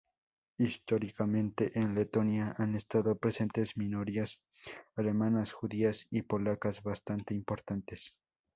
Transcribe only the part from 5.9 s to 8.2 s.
y polacas bastante importantes.